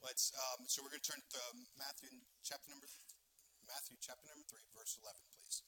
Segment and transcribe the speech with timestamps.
[0.00, 0.32] Let's.
[0.32, 2.08] Um, so we're going to turn to um, Matthew
[2.40, 2.88] chapter number
[3.68, 5.60] Matthew chapter number three, verse eleven, please.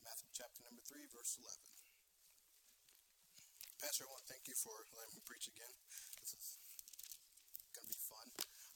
[0.00, 1.60] Matthew chapter number three, verse eleven.
[3.76, 5.76] Pastor, I want to thank you for letting me preach again.
[6.24, 6.56] This is
[7.76, 8.26] going to be fun.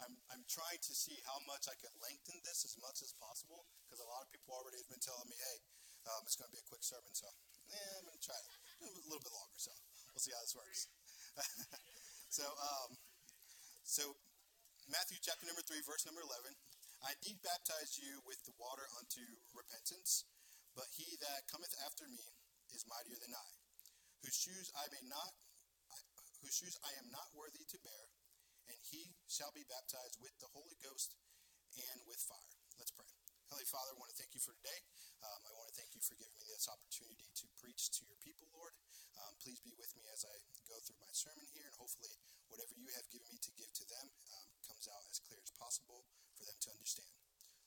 [0.04, 3.64] I'm, I'm trying to see how much I can lengthen this as much as possible
[3.88, 5.58] because a lot of people already have been telling me, hey,
[6.12, 7.08] um, it's going to be a quick sermon.
[7.16, 7.28] So,
[7.72, 8.48] yeah, I'm going to try it
[8.84, 9.56] a little bit longer.
[9.56, 9.72] So,
[10.12, 10.88] we'll see how this works.
[12.36, 12.96] so, um,
[13.84, 14.16] so
[14.90, 16.50] Matthew chapter number 3, verse number 11.
[17.06, 19.22] I indeed baptize you with the water unto
[19.54, 20.26] repentance,
[20.74, 22.26] but he that cometh after me
[22.74, 23.50] is mightier than I,
[24.18, 25.30] whose shoes I may not,
[26.42, 28.04] whose shoes I am not worthy to bear,
[28.66, 31.14] and he shall be baptized with the Holy Ghost
[31.70, 32.58] and with fire.
[32.74, 33.06] Let's pray.
[33.46, 34.80] Heavenly Father, I want to thank you for today.
[35.22, 38.18] Um, I want to thank you for giving me this opportunity to preach to your
[38.18, 38.74] people, Lord.
[39.22, 40.34] Um, please be with me as I
[40.66, 42.10] go through my sermon here, and hopefully,
[42.50, 44.50] whatever you have given me to give to them um,
[44.80, 46.08] comes out as clear as possible
[46.40, 47.12] for them to understand.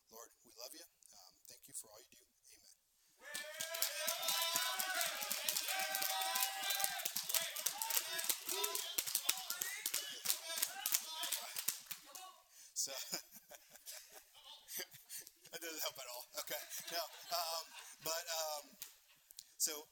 [0.09, 0.81] Lord, we love you.
[0.81, 2.25] Um, thank you for all you do.
[2.25, 2.73] Amen.
[12.73, 12.89] So
[15.53, 16.25] that doesn't help at all.
[16.41, 16.57] Okay,
[16.97, 17.63] no, um,
[18.01, 18.73] but um,
[19.61, 19.85] so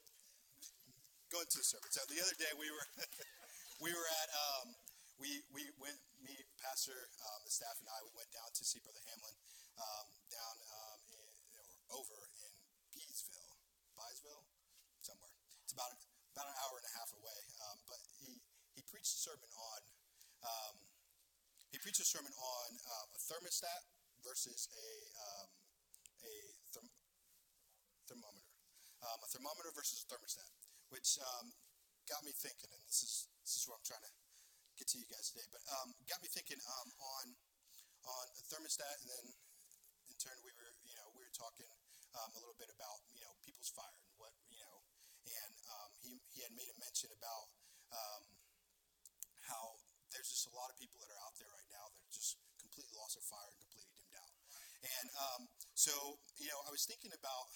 [1.29, 1.85] going to the sermon.
[1.93, 2.87] So the other day we were
[3.85, 4.73] we were at um,
[5.21, 5.69] we we
[6.81, 9.37] pastor um, the staff and I we went down to see Brother Hamlin
[9.77, 12.53] um, down um, in, over in
[12.89, 13.53] Peasville,
[13.93, 14.41] Byesville,
[15.05, 15.29] somewhere.
[15.61, 15.93] It's about
[16.33, 17.37] about an hour and a half away.
[17.69, 18.41] Um, but he
[18.73, 19.81] he preached a sermon on
[20.41, 20.75] um,
[21.69, 23.85] he preached a sermon on uh, a thermostat
[24.25, 24.89] versus a
[25.21, 25.49] um,
[26.25, 26.33] a
[26.73, 26.97] therm-
[28.09, 28.49] thermometer,
[29.05, 30.49] a thermometer versus a thermostat,
[30.89, 31.21] which
[32.09, 34.20] got me thinking, and this is this is what I'm trying to
[34.77, 36.89] get to you guys today, but um, got me thinking um,
[37.19, 37.25] on
[38.01, 39.25] on a thermostat, and then
[40.09, 41.67] in turn we were you know we were talking
[42.17, 44.75] um, a little bit about you know people's fire and what you know,
[45.27, 47.47] and um, he he had made a mention about
[47.91, 48.23] um,
[49.47, 49.79] how
[50.11, 52.35] there's just a lot of people that are out there right now that are just
[52.59, 54.31] completely lost their fire and completely dimmed out.
[54.81, 55.41] And um,
[55.77, 55.93] so,
[56.41, 57.47] you know, I was thinking about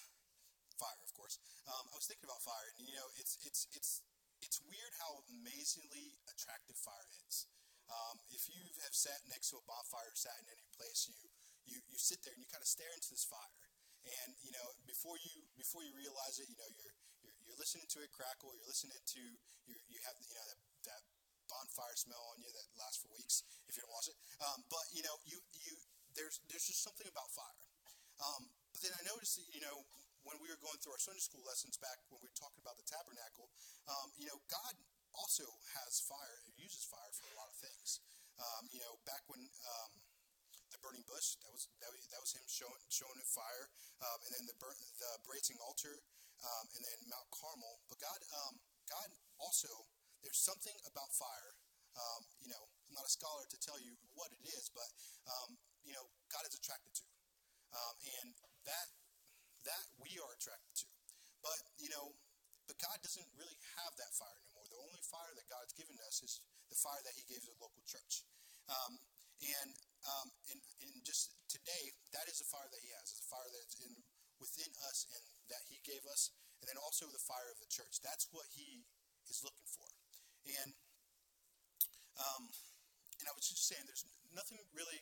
[0.78, 1.42] fire, of course.
[1.66, 4.06] I was thinking about fire, and you know, it's it's it's
[4.44, 6.14] it's weird how amazingly
[6.46, 7.50] attractive fire is.
[7.90, 11.18] Um, if you have sat next to a bonfire, sat in any place, you
[11.66, 13.66] you you sit there and you kind of stare into this fire,
[14.06, 16.94] and you know, before you before you realize it, you know, you're
[17.26, 19.22] you're, you're listening to it crackle, you're listening to
[19.66, 21.02] you you have you know that, that
[21.50, 24.18] bonfire smell on you that lasts for weeks if you don't watch it.
[24.42, 25.74] Um, but you know, you you
[26.14, 27.58] there's there's just something about fire.
[28.16, 29.84] Um, but then I noticed, that, you know,
[30.24, 32.80] when we were going through our Sunday school lessons back when we were talking about
[32.80, 33.52] the tabernacle,
[33.92, 34.72] um, you know, God
[35.16, 35.46] also
[35.76, 36.38] has fire.
[36.44, 38.00] He uses fire for a lot of things.
[38.36, 39.92] Um, you know, back when um,
[40.68, 43.66] the burning bush, that was that that was him showing showing in fire,
[44.04, 45.96] um, and then the bur- the brazen altar,
[46.44, 47.80] um, and then Mount Carmel.
[47.88, 49.08] But God, um, God
[49.40, 49.70] also,
[50.20, 51.52] there's something about fire.
[51.96, 54.88] Um, you know, I'm not a scholar to tell you what it is, but
[55.80, 57.06] you know, God is attracted to,
[58.20, 58.36] and
[58.68, 58.88] that
[59.64, 60.88] that we are attracted to.
[61.40, 62.12] But you know,
[62.66, 64.55] but God doesn't really have that fire anymore.
[65.06, 68.26] Fire that God's given us is the fire that He gave the local church.
[68.66, 68.98] Um,
[69.38, 69.70] and,
[70.02, 73.12] um, and and just today, that is the fire that He has.
[73.12, 73.92] It's the fire that's in
[74.42, 78.00] within us and that He gave us, and then also the fire of the church.
[78.00, 78.82] That's what He
[79.28, 79.86] is looking for.
[80.46, 80.72] And
[82.16, 82.48] um,
[83.20, 85.00] and I was just saying, there's nothing really.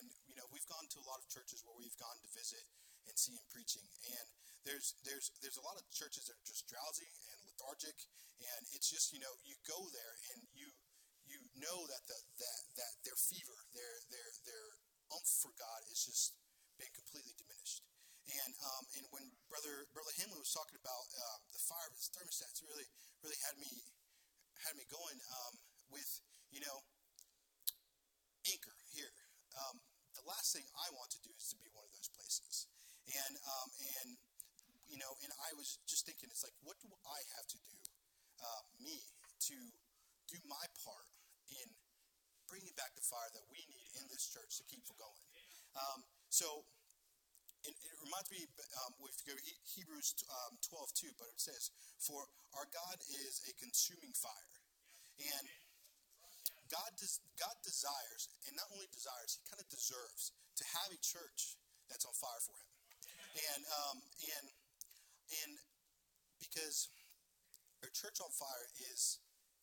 [0.00, 2.64] And you know, we've gone to a lot of churches where we've gone to visit
[3.04, 4.26] and see him preaching, and
[4.64, 7.04] there's there's there's a lot of churches that are just drowsy
[7.36, 7.96] and lethargic,
[8.44, 10.68] and it's just you know you go there and you
[11.24, 14.66] you know that the that that their fever, their their their
[15.16, 16.36] umph for God is just
[16.76, 17.80] been completely diminished.
[18.24, 22.12] And um, and when brother brother Himley was talking about uh, the fire of his
[22.12, 22.88] thermostats, really
[23.24, 23.72] really had me
[24.68, 25.52] had me going um,
[25.88, 26.08] with
[26.52, 26.84] you know
[28.44, 29.12] anchor here.
[29.56, 29.80] Um,
[30.12, 32.68] the last thing I want to do is to be one of those places.
[33.04, 33.68] And um,
[34.00, 34.08] and
[34.94, 37.78] you know, and I was just thinking, it's like, what do I have to do,
[38.38, 39.02] uh, me,
[39.50, 39.58] to
[40.30, 41.10] do my part
[41.50, 41.66] in
[42.46, 45.26] bringing back the fire that we need in this church to keep going?
[45.74, 46.62] Um, so.
[47.64, 48.44] It, it, reminds me,
[48.84, 52.20] um, if you go Hebrews um, 12 2, but it says, For
[52.60, 54.52] our God is a consuming fire.
[55.16, 55.48] And
[56.68, 61.00] God, des- God desires, and not only desires, He kind of deserves to have a
[61.00, 61.56] church
[61.88, 62.68] that's on fire for Him.
[63.48, 63.96] And um,
[64.28, 64.44] and
[65.30, 65.56] and
[66.40, 66.88] because
[67.84, 69.20] a church on fire is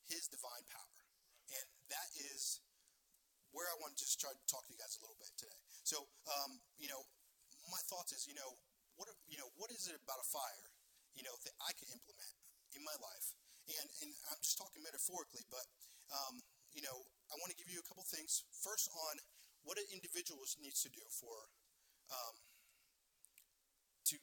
[0.08, 1.00] His divine power,
[1.54, 2.62] and that is
[3.52, 5.60] where I want to just try to talk to you guys a little bit today.
[5.84, 6.08] So,
[6.40, 7.04] um, you know,
[7.68, 8.56] my thoughts is, you know,
[8.96, 10.68] what you know, what is it about a fire,
[11.18, 12.34] you know, that I can implement
[12.78, 13.36] in my life?
[13.68, 15.68] And and I'm just talking metaphorically, but
[16.12, 16.42] um,
[16.72, 18.44] you know, I want to give you a couple things.
[18.64, 19.16] First, on
[19.64, 21.36] what an individual needs to do for
[22.10, 22.36] um,
[24.12, 24.16] to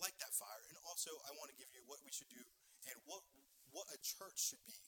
[0.00, 0.64] light that fire,
[0.94, 2.38] also I want to give you what we should do
[2.86, 3.26] and what
[3.74, 4.78] what a church should be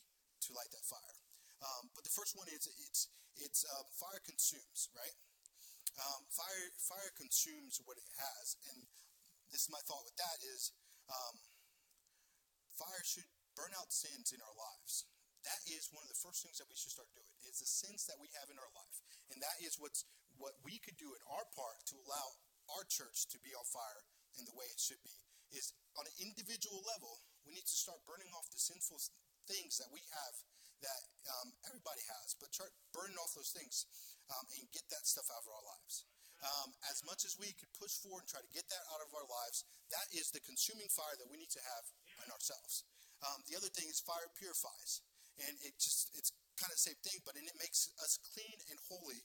[0.46, 1.18] to light that fire.
[1.58, 5.18] Um, but the first one is it's it's uh, fire consumes, right?
[5.98, 8.86] Um, fire fire consumes what it has, and
[9.50, 10.70] this is my thought with that is
[11.10, 11.42] um,
[12.78, 13.26] fire should
[13.58, 15.10] burn out sins in our lives.
[15.42, 17.34] That is one of the first things that we should start doing.
[17.50, 19.02] Is the sins that we have in our life,
[19.34, 20.06] and that is what's
[20.38, 22.38] what we could do in our part to allow
[22.78, 24.06] our church to be on fire
[24.38, 25.25] in the way it should be.
[25.56, 29.00] Is on an individual level, we need to start burning off the sinful
[29.48, 30.34] things that we have
[30.84, 31.02] that
[31.40, 33.88] um, everybody has, but start burning off those things
[34.28, 36.04] um, and get that stuff out of our lives.
[36.44, 39.08] Um, as much as we could push forward and try to get that out of
[39.16, 41.84] our lives, that is the consuming fire that we need to have
[42.20, 42.84] in ourselves.
[43.24, 45.00] Um, the other thing is fire purifies,
[45.40, 46.28] and it just it's
[46.60, 49.24] kind of the same thing, but it makes us clean and holy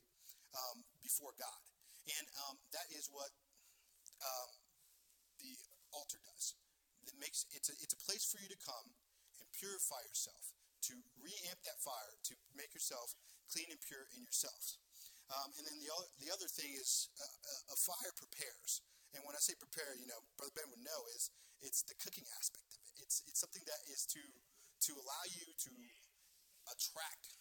[0.55, 1.59] um, before God,
[2.07, 3.27] and um, that is what
[5.43, 5.51] the
[5.91, 6.55] altar does.
[7.49, 8.93] Makes it's a, it's a place for you to come
[9.41, 10.53] and purify yourself
[10.89, 13.13] to re-amp that fire, to make yourself
[13.49, 14.81] clean and pure in yourselves.
[15.29, 18.81] Um, and then the other, the other thing is uh, a fire prepares.
[19.13, 21.29] And when I say prepare, you know, Brother Ben would know is
[21.61, 23.05] it's the cooking aspect of it.
[23.05, 25.73] It's it's something that is to to allow you to
[26.71, 27.37] attract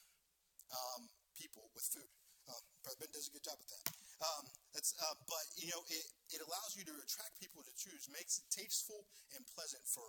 [0.71, 1.09] um,
[1.39, 2.11] people with food.
[2.51, 4.00] Um, Brother Ben does a good job with that.
[4.21, 4.45] Um,
[4.77, 6.05] uh, but you know, it,
[6.37, 10.05] it allows you to attract people to choose, makes it tasteful and pleasant for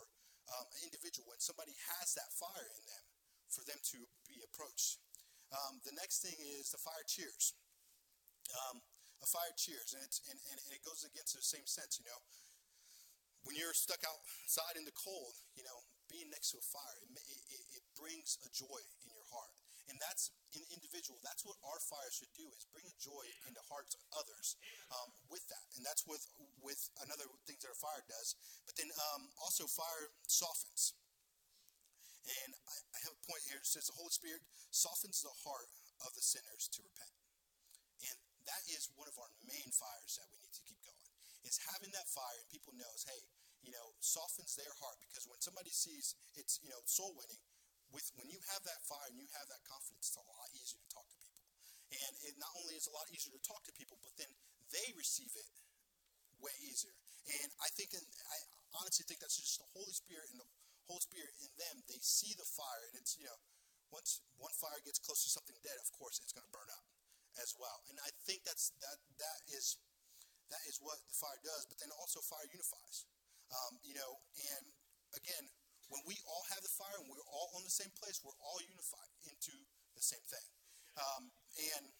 [0.52, 3.06] um, an individual when somebody has that fire in them
[3.52, 5.00] for them to be approached.
[5.52, 7.52] Um, the next thing is the fire cheers.
[8.52, 8.80] Um,
[9.22, 12.20] a fire cheers, and, and, and, it goes against the same sense, you know.
[13.46, 15.78] When you're stuck outside in the cold, you know,
[16.10, 19.54] being next to a fire, it, it, it brings a joy in your heart.
[19.90, 21.22] And that's an individual.
[21.22, 24.58] That's what our fire should do: is bring joy in the hearts of others
[24.92, 25.66] um, with that.
[25.78, 26.26] And that's with
[26.60, 28.36] with another things that a fire does.
[28.66, 30.98] But then um, also fire softens.
[32.22, 33.58] And I, I have a point here.
[33.58, 35.70] It says the Holy Spirit softens the heart
[36.06, 37.14] of the sinners to repent.
[38.06, 41.10] And that is one of our main fires that we need to keep going.
[41.42, 43.22] Is having that fire and people knows, hey,
[43.66, 47.42] you know, softens their heart because when somebody sees it's, you know, soul winning,
[47.92, 50.80] with when you have that fire and you have that confidence, it's a lot easier
[50.80, 51.44] to talk to people.
[51.92, 54.32] And it not only is a lot easier to talk to people, but then
[54.72, 55.50] they receive it
[56.40, 56.96] way easier.
[57.44, 58.38] And I think, and I
[58.80, 60.50] honestly think that's just the Holy Spirit and the
[60.88, 63.40] Holy Spirit in them, they see the fire, and it's you know,
[63.92, 66.88] once one fire gets close to something dead, of course it's going to burn up
[67.40, 67.84] as well.
[67.92, 69.80] And I think that's that that is
[70.52, 71.68] that is what the fire does.
[71.68, 73.08] But then also fire unifies.
[73.52, 74.24] Um, you know,
[74.56, 74.64] and
[75.16, 75.44] again,
[75.92, 78.64] when we all have the fire and we're all on the same place, we're all
[78.64, 79.52] unified into
[79.92, 80.48] the same thing.
[80.96, 81.32] Um,
[81.76, 81.92] and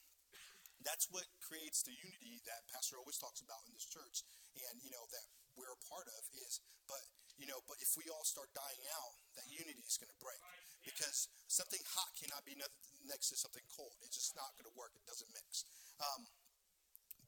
[0.88, 4.26] that's what creates the unity that Pastor always talks about in this church,
[4.58, 6.22] and you know that we're a part of.
[6.42, 7.04] Is but
[7.38, 10.42] you know, but if we all start dying out, that unity is going to break
[10.82, 12.58] because something hot cannot be
[13.06, 13.94] next to something cold.
[14.02, 14.98] It's just not going to work.
[14.98, 15.68] It doesn't mix.
[16.02, 16.26] Um,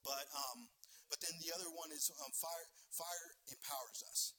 [0.02, 0.68] but um,
[1.12, 2.68] but then the other one is um, fire.
[2.90, 4.34] Fire empowers us.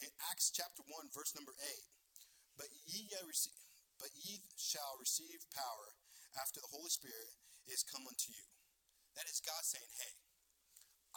[0.00, 1.86] In Acts chapter one, verse number eight.
[2.56, 3.08] But ye
[4.00, 5.92] but ye shall receive power
[6.40, 7.36] after the Holy Spirit
[7.68, 8.46] is come unto you.
[9.16, 10.14] That is God saying, "Hey,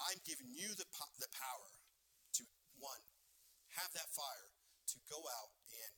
[0.10, 1.72] I'm giving you the po- the power
[2.40, 2.44] to
[2.80, 3.04] one
[3.80, 4.50] have that fire
[4.94, 5.92] to go out and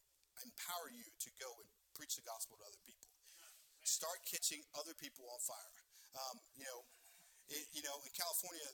[0.44, 3.10] empower you to go and preach the gospel to other people.
[3.86, 5.76] Start catching other people on fire.
[6.18, 6.82] Um, you know,
[7.50, 8.66] it, you know, in California,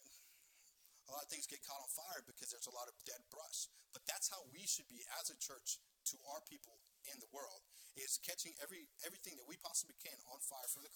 [1.12, 3.68] a lot of things get caught on fire because there's a lot of dead brush.
[3.92, 6.80] But that's how we should be as a church to our people
[7.12, 7.68] in the world
[8.00, 10.92] is catching every everything that we possibly can on fire for the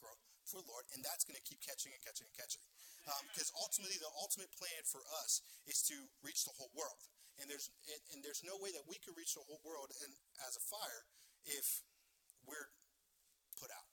[0.48, 2.64] for the Lord, and that's going to keep catching and catching and catching.
[3.04, 7.04] Because um, ultimately, the ultimate plan for us is to reach the whole world.
[7.42, 10.10] And there's and, and there's no way that we could reach the whole world in,
[10.48, 11.04] as a fire
[11.44, 11.84] if
[12.48, 12.72] we're
[13.60, 13.92] put out.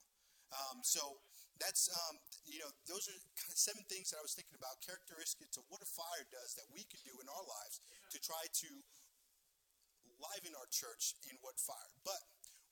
[0.52, 1.18] Um, so
[1.62, 4.82] that's um, you know those are kind of seven things that I was thinking about
[4.82, 7.78] characteristics of what a fire does that we can do in our lives
[8.10, 8.70] to try to
[10.18, 11.94] liven our church in what fire.
[12.02, 12.18] But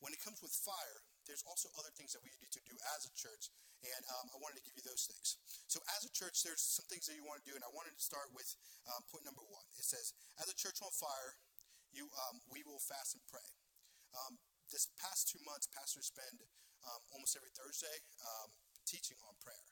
[0.02, 3.06] when it comes with fire, there's also other things that we need to do as
[3.06, 3.52] a church,
[3.85, 5.38] and um, I wanted to give you those things.
[5.70, 7.94] So, as a church, there's some things that you want to do, and I wanted
[7.94, 8.49] to start with
[8.90, 9.66] um, point number one.
[9.78, 10.11] It says,
[10.42, 11.38] "As a church on fire,
[11.94, 13.47] you um, we will fast and pray."
[14.16, 14.42] Um,
[14.75, 16.42] this past two months, pastors spend
[16.88, 17.97] um, almost every Thursday
[18.90, 19.70] teaching on prayer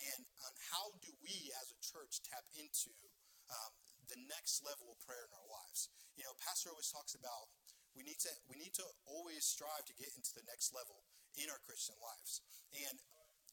[0.00, 2.90] and on how do we as a church tap into
[3.52, 3.72] um,
[4.08, 5.92] the next level of prayer in our lives.
[6.16, 7.52] You know, Pastor always talks about
[7.94, 11.06] we need to we need to always strive to get into the next level
[11.38, 12.42] in our Christian lives.
[12.74, 12.96] And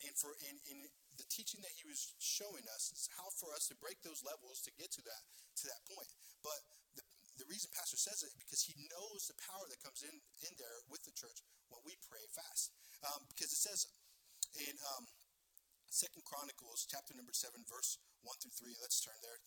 [0.02, 0.78] and for in, in
[1.22, 4.66] the teaching that he was showing us is how for us to break those levels
[4.66, 5.24] to get to that
[5.62, 6.10] to that point.
[6.42, 6.58] But
[6.98, 7.06] the,
[7.38, 10.82] the reason Pastor says it because he knows the power that comes in in there
[10.90, 12.74] with the church when we pray fast.
[13.06, 13.90] Um, because it says
[14.58, 15.08] in um,
[15.92, 18.76] Second Chronicles chapter number seven, verse one through three.
[18.80, 19.40] Let's turn there.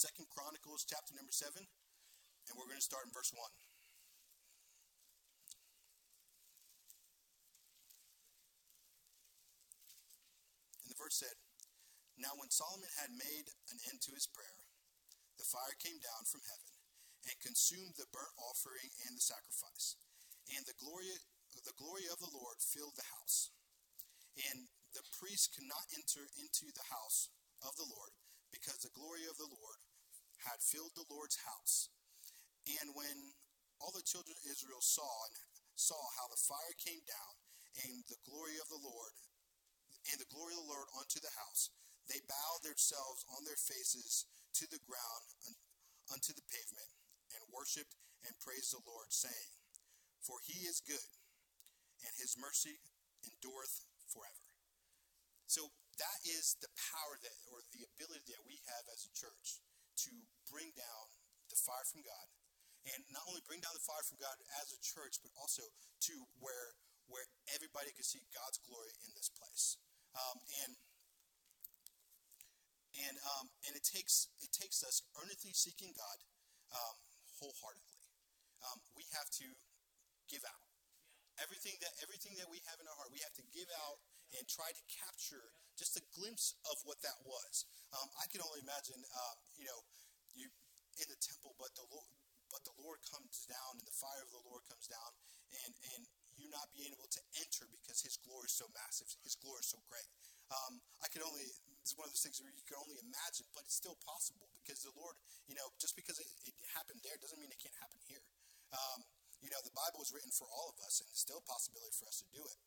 [0.00, 3.36] Second Chronicles chapter number 7, and we're going to start in verse 1.
[10.80, 11.36] And the verse said,
[12.16, 14.64] Now when Solomon had made an end to his prayer,
[15.36, 16.72] the fire came down from heaven
[17.28, 20.00] and consumed the burnt offering and the sacrifice.
[20.56, 21.10] And the glory,
[21.62, 23.54] the glory of the Lord filled the house.
[24.50, 27.30] And the priest could not enter into the house
[27.62, 28.10] of the Lord
[28.50, 29.80] because the glory of the Lord
[30.42, 31.92] had filled the Lord's house.
[32.66, 33.36] And when
[33.78, 35.36] all the children of Israel saw and
[35.78, 37.34] saw how the fire came down
[37.86, 39.14] and the glory of the Lord
[40.10, 41.70] and the glory of the Lord unto the house,
[42.08, 44.26] they bowed themselves on their faces
[44.58, 45.24] to the ground
[46.10, 46.90] unto the pavement
[47.36, 47.94] and worshipped
[48.26, 49.50] and praised the Lord, saying,
[50.20, 51.10] For he is good,
[52.04, 52.76] and his mercy
[53.24, 54.46] endureth forever.
[55.48, 59.60] So that is the power that or the ability that we have as a church
[60.06, 60.12] to
[60.48, 61.04] bring down
[61.50, 62.26] the fire from God.
[62.88, 65.66] And not only bring down the fire from God as a church, but also
[66.08, 66.78] to where
[67.10, 69.76] where everybody can see God's glory in this place.
[70.14, 70.72] Um, and
[73.04, 76.18] and um, and it takes it takes us earnestly seeking God
[76.72, 76.96] um,
[77.36, 78.00] wholeheartedly.
[78.64, 79.46] Um, we have to
[80.30, 80.62] give out
[81.42, 83.10] everything that everything that we have in our heart.
[83.10, 83.98] We have to give out
[84.36, 87.66] and try to capture just a glimpse of what that was.
[87.96, 89.80] Um, I can only imagine, um, you know,
[90.36, 90.46] you
[91.00, 92.06] in the temple, but the Lord,
[92.52, 95.10] but the Lord comes down, and the fire of the Lord comes down,
[95.66, 96.02] and and
[96.36, 99.70] you not being able to enter because His glory is so massive, His glory is
[99.72, 100.06] so great.
[100.50, 101.46] Um, I can only
[101.80, 104.84] it's one of those things where you can only imagine, but it's still possible because
[104.84, 105.16] the Lord,
[105.48, 108.20] you know, just because it, it happened there doesn't mean it can't happen here.
[108.76, 109.00] Um,
[109.40, 111.92] you know, the Bible was written for all of us, and it's still a possibility
[111.96, 112.58] for us to do it.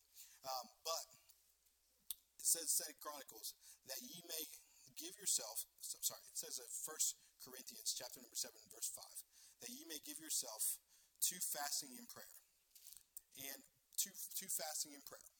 [0.44, 1.06] Um, but
[2.38, 3.54] it says, Second Chronicles,
[3.86, 4.44] that ye may
[4.98, 9.02] give yourself, so, sorry, it says in First Corinthians chapter number 7, verse 5,
[9.64, 10.78] that ye may give yourself
[11.30, 12.34] to fasting and prayer.
[13.38, 13.62] And
[14.04, 15.30] to, to fasting and prayer.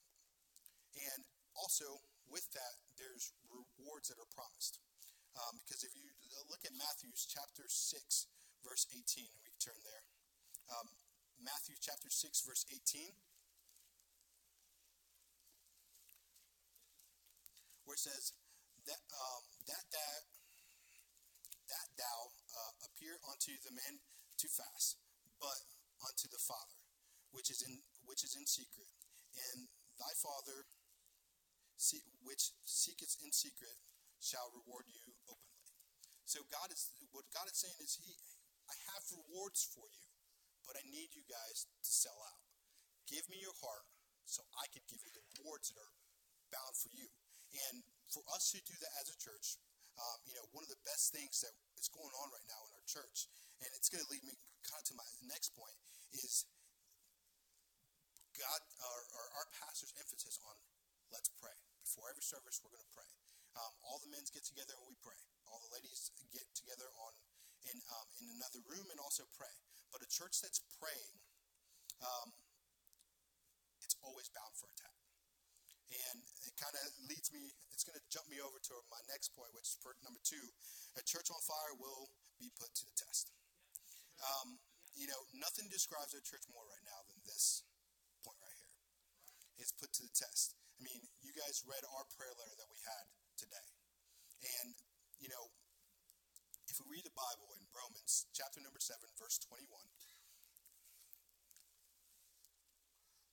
[1.14, 1.22] And
[1.58, 4.78] also, with that, there's rewards that are promised.
[5.34, 6.06] Um, because if you
[6.46, 7.70] look at Matthew's chapter 6,
[8.62, 10.04] verse 18, we turn there.
[10.70, 10.86] Um,
[11.42, 13.14] Matthew chapter 6, verse 18.
[17.84, 18.32] Where it says,
[18.86, 20.20] that, um, that, that,
[21.68, 24.00] that thou uh, appear unto the men
[24.40, 25.00] to fast,
[25.40, 25.60] but
[26.04, 26.80] unto the Father,
[27.32, 28.92] which is in which is in secret,
[29.32, 30.68] and thy Father,
[31.80, 33.76] see, which seeketh in secret,
[34.20, 35.72] shall reward you openly.
[36.28, 38.12] So God is what God is saying is He,
[38.68, 40.03] I have rewards for you,
[40.64, 42.42] but I need you guys to sell out.
[43.08, 43.86] Give me your heart,
[44.24, 45.94] so I can give you the rewards that are
[46.52, 47.08] bound for you.
[47.70, 49.60] And for us to do that as a church,
[49.94, 52.72] um, you know, one of the best things that is going on right now in
[52.74, 53.30] our church,
[53.62, 54.34] and it's going to lead me
[54.66, 55.76] kind of to my next point,
[56.18, 56.48] is
[58.34, 60.56] God, our, our, our pastor's emphasis on
[61.14, 61.54] let's pray.
[61.86, 63.06] Before every service, we're going to pray.
[63.54, 65.14] Um, all the men get together and we pray.
[65.46, 67.14] All the ladies get together on
[67.70, 69.52] in um, in another room and also pray.
[69.92, 71.14] But a church that's praying,
[72.02, 72.34] um,
[73.80, 74.98] it's always bound for attack.
[76.10, 79.36] And it kind of leads me, it's going to jump me over to my next
[79.36, 80.42] point, which is for number two.
[80.98, 83.30] A church on fire will be put to the test.
[84.18, 84.58] Um,
[84.96, 87.62] you know, nothing describes a church more right now than this
[88.26, 88.74] point right here.
[89.60, 90.58] It's put to the test.
[90.78, 93.04] I mean, you guys read our prayer letter that we had
[93.38, 93.68] today.
[94.62, 94.74] And,
[95.22, 95.52] you know,
[96.74, 99.62] if we read the Bible in Romans chapter number 7, verse 21,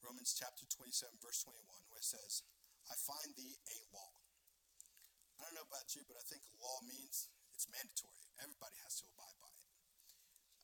[0.06, 1.58] Romans chapter 27, verse 21,
[1.90, 2.46] where it says,
[2.86, 4.14] I find thee a law.
[5.42, 8.30] I don't know about you, but I think law means it's mandatory.
[8.46, 9.70] Everybody has to abide by it.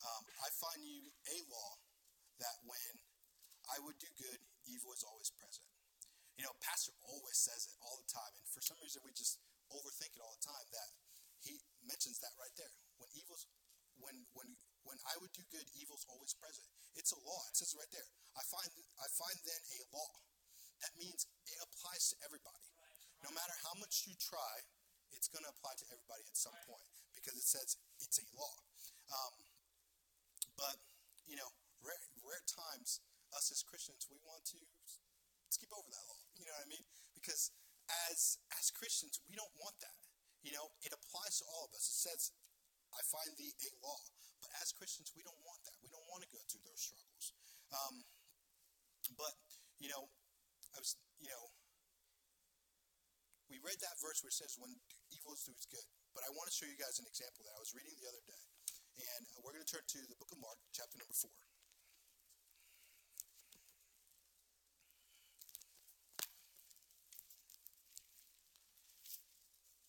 [0.06, 1.82] Um, I find you a law
[2.46, 2.94] that when
[3.74, 4.38] I would do good,
[4.70, 5.66] evil is always present.
[6.38, 9.42] You know, Pastor always says it all the time, and for some reason we just
[9.74, 10.68] overthink it all the time.
[10.70, 10.94] That
[11.88, 12.72] mentions that right there.
[13.00, 13.48] When evil's
[13.98, 14.48] when when
[14.86, 16.68] when I would do good, evil's always present.
[16.96, 17.42] It's a law.
[17.50, 18.08] It says it right there.
[18.36, 20.12] I find I find then a law.
[20.86, 22.62] That means it applies to everybody.
[23.26, 24.62] No matter how much you try,
[25.10, 26.86] it's going to apply to everybody at some point
[27.18, 28.56] because it says it's a law.
[29.10, 29.36] Um,
[30.54, 30.78] but
[31.26, 31.50] you know,
[31.82, 33.02] rare, rare times
[33.36, 34.60] us as Christians we want to
[35.50, 36.22] skip over that law.
[36.38, 36.86] You know what I mean?
[37.18, 37.52] Because
[38.08, 40.07] as as Christians, we don't want that.
[40.48, 41.84] You know, it applies to all of us.
[41.92, 42.32] It says,
[42.96, 44.00] "I find thee a law."
[44.40, 45.76] But as Christians, we don't want that.
[45.84, 47.36] We don't want to go through those struggles.
[47.68, 48.08] Um,
[49.20, 49.36] but
[49.84, 50.08] you know,
[50.72, 51.52] I was, you know,
[53.52, 54.72] we read that verse where it says, "When
[55.12, 57.76] evil is good." But I want to show you guys an example that I was
[57.76, 58.44] reading the other day,
[59.18, 61.34] and we're going to turn to the book of Mark, chapter number four.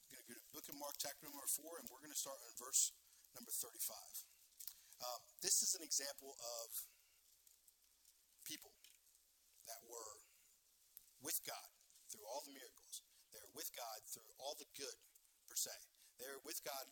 [0.09, 2.13] We're going to go to the book of Mark, chapter number four, and we're going
[2.13, 2.91] to start on verse
[3.31, 3.95] number 35.
[4.99, 6.67] Um, this is an example of
[8.43, 8.75] people
[9.71, 10.19] that were
[11.23, 11.71] with God
[12.11, 13.07] through all the miracles.
[13.31, 14.99] They're with God through all the good,
[15.47, 15.71] per se.
[16.19, 16.83] They're with God,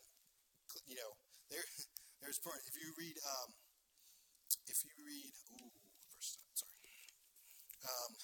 [0.86, 1.18] you know,
[1.50, 1.66] there,
[2.22, 3.50] there's, part, if you read, um,
[4.70, 5.74] if you read, ooh,
[6.14, 6.78] verse, sorry.
[7.82, 8.14] Um,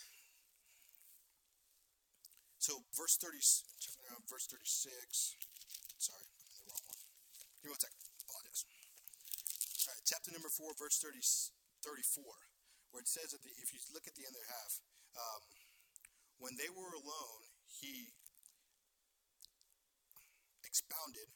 [2.62, 3.42] so verse 30,
[4.30, 5.34] verse 36,
[5.98, 6.26] sorry,
[6.58, 7.02] the wrong one.
[7.62, 8.66] Give me one second, apologize.
[8.66, 11.22] All right, chapter number 4, verse 30,
[11.86, 12.26] 34,
[12.90, 14.82] where it says, that the, if you look at the other half,
[15.14, 15.42] um,
[16.42, 18.10] when they were alone, he
[20.66, 21.30] expounded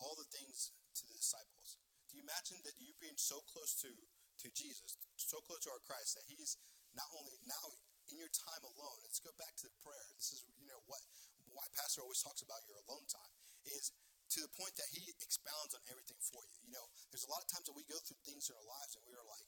[0.00, 1.76] all the things to the disciples.
[2.08, 5.84] Do you imagine that you being so close to, to Jesus, so close to our
[5.84, 6.56] Christ, that he's
[6.96, 7.68] not only now
[8.08, 10.08] in your time alone, let's go back to the prayer.
[10.16, 11.04] This is, you know, what
[11.52, 13.32] why Pastor always talks about your alone time,
[13.64, 13.92] is
[14.34, 16.58] to the point that he expounds on everything for you.
[16.66, 18.98] You know, there's a lot of times that we go through things in our lives
[18.98, 19.46] and we are like,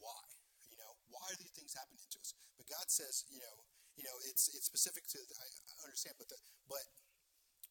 [0.00, 0.24] why?
[0.72, 2.32] You know, why are these things happening to us?
[2.56, 3.56] But God says, you know,
[3.98, 5.46] you know, it's it's specific to I,
[5.82, 6.38] understand, but the,
[6.70, 6.86] but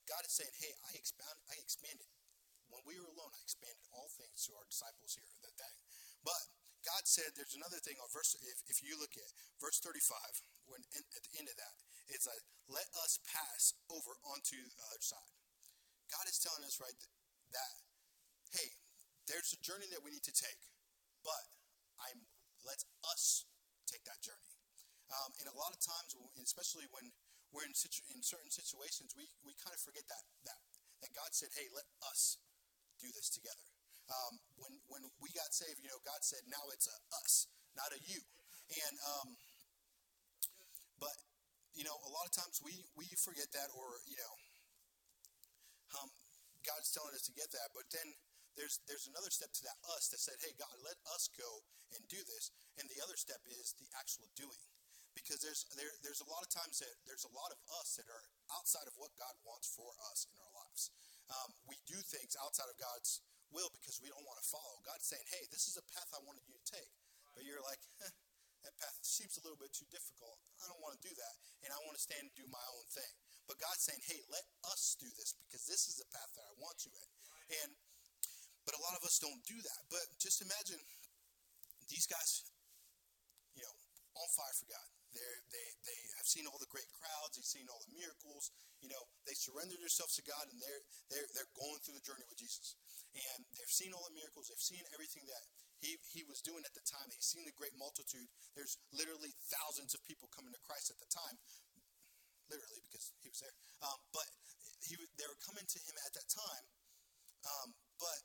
[0.07, 2.07] God is saying, hey, I expound, I expanded.
[2.67, 5.75] When we were alone, I expanded all things to our disciples here that day.
[6.19, 6.43] But
[6.83, 8.35] God said, there's another thing on verse.
[8.43, 10.19] If, if you look at verse 35,
[10.67, 11.75] when in, at the end of that,
[12.11, 15.31] it's like, let us pass over onto the other side.
[16.11, 17.11] God is telling us right that,
[17.53, 17.73] that
[18.55, 18.69] hey,
[19.27, 20.61] there's a journey that we need to take,
[21.23, 21.43] but
[21.99, 22.23] I'm
[22.67, 23.47] let us
[23.87, 24.51] take that journey.
[25.07, 27.07] Um, and a lot of times, especially when
[27.55, 30.59] we're in, situ- in certain situations, we, we kind of forget that, that,
[30.99, 32.35] that God said, hey, let us
[32.99, 33.67] do this together.
[34.11, 37.87] Um, when, when we got saved, you know, God said, now it's a us, not
[37.95, 38.19] a you.
[38.67, 39.27] And, um,
[40.99, 41.15] but,
[41.71, 44.33] you know, a lot of times we, we forget that or, you know,
[46.67, 47.71] God's telling us to get that.
[47.71, 48.11] But then
[48.59, 51.63] there's, there's another step to that us that said, hey, God, let us go
[51.95, 52.51] and do this.
[52.75, 54.59] And the other step is the actual doing
[55.17, 58.05] because there's there, there's a lot of times that there's a lot of us that
[58.05, 60.93] are outside of what God wants for us in our lives.
[61.33, 64.77] Um, we do things outside of God's will because we don't want to follow.
[64.85, 66.93] God's saying, "Hey, this is a path I wanted you to take,"
[67.33, 68.13] but you're like, eh,
[68.61, 70.37] "That path seems a little bit too difficult.
[70.61, 72.85] I don't want to do that, and I want to stand and do my own
[72.93, 73.13] thing."
[73.47, 76.53] But God's saying, "Hey, let us do this because this is the path that I
[76.59, 77.09] want you in."
[77.63, 77.71] And
[78.67, 79.81] but a lot of us don't do that.
[79.87, 80.83] But just imagine
[81.87, 82.43] these guys,
[83.55, 83.75] you know,
[84.19, 84.87] on fire for God.
[85.15, 87.39] They're, they they have seen all the great crowds.
[87.39, 88.51] They've seen all the miracles.
[88.83, 92.27] You know, they surrendered themselves to God, and they're they're they're going through the journey
[92.27, 92.75] with Jesus.
[93.15, 94.51] And they've seen all the miracles.
[94.51, 95.43] They've seen everything that
[95.79, 97.07] he he was doing at the time.
[97.07, 98.27] They've seen the great multitude.
[98.53, 101.39] There's literally thousands of people coming to Christ at the time,
[102.47, 103.55] literally because he was there.
[103.83, 104.27] Um, but
[104.83, 106.65] he they were coming to him at that time.
[107.43, 108.21] Um, but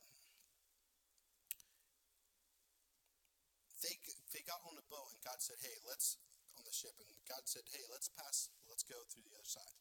[3.83, 3.95] they
[4.31, 6.19] they got on the boat, and God said, "Hey, let's
[6.59, 8.51] on the ship, and God said, "Hey, let's pass.
[8.69, 9.77] Let's go through the other side."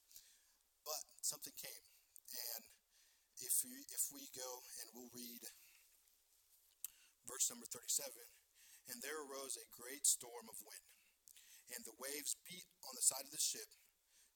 [0.81, 1.85] But something came,
[2.55, 2.63] and
[3.41, 5.45] if we if we go and we'll read
[7.29, 8.25] verse number thirty-seven,
[8.89, 10.89] and there arose a great storm of wind,
[11.75, 13.69] and the waves beat on the side of the ship,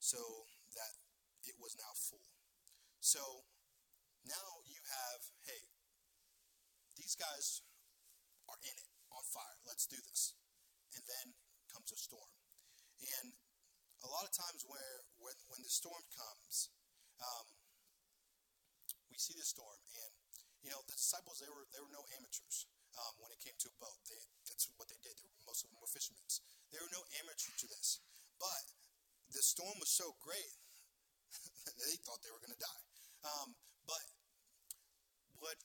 [0.06, 0.46] so
[0.78, 0.94] that
[1.50, 2.30] it was now full.
[3.02, 3.18] So
[4.22, 5.66] now you have, hey,
[6.94, 7.66] these guys
[8.46, 9.58] are in it, on fire.
[9.66, 10.38] Let's do this.
[10.94, 11.34] And then
[11.74, 12.30] comes a storm.
[13.02, 13.34] And
[14.06, 16.70] a lot of times where when, when the storm comes,
[17.18, 17.46] um,
[19.10, 20.12] we see the storm, and
[20.60, 22.68] you know the disciples they were they were no amateurs
[23.00, 23.96] um, when it came to a boat.
[24.08, 25.16] They, that's what they did.
[25.16, 26.24] They were, most of them were fishermen.
[26.72, 28.00] They were no amateur to this,
[28.36, 28.64] but
[29.32, 30.56] the storm was so great
[31.82, 32.84] they thought they were going to die.
[33.26, 34.04] Um, but
[35.42, 35.58] what